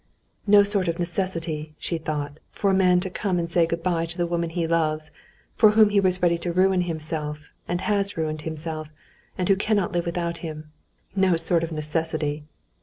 "No 0.47 0.63
sort 0.63 0.87
of 0.87 0.97
necessity," 0.97 1.75
she 1.77 1.99
thought, 1.99 2.39
"for 2.49 2.71
a 2.71 2.73
man 2.73 2.99
to 3.01 3.09
come 3.11 3.37
and 3.37 3.47
say 3.47 3.67
good 3.67 3.83
bye 3.83 4.07
to 4.07 4.17
the 4.17 4.25
woman 4.25 4.49
he 4.49 4.65
loves, 4.65 5.11
for 5.55 5.69
whom 5.77 5.89
he 5.89 5.99
was 5.99 6.23
ready 6.23 6.39
to 6.39 6.51
ruin 6.51 6.81
himself, 6.81 7.51
and 7.67 7.81
has 7.81 8.17
ruined 8.17 8.41
himself, 8.41 8.87
and 9.37 9.47
who 9.47 9.55
cannot 9.55 9.91
live 9.91 10.07
without 10.07 10.37
him. 10.37 10.71
No 11.15 11.35
sort 11.35 11.63
of 11.63 11.71
necessity!" 11.71 12.45